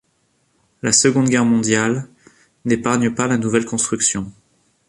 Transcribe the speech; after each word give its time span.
La 0.81 0.93
Seconde 0.93 1.29
Guerre 1.29 1.45
mondiale 1.45 2.07
n'épargne 2.65 3.13
pas 3.13 3.27
la 3.27 3.37
nouvelle 3.37 3.65
construction. 3.65 4.31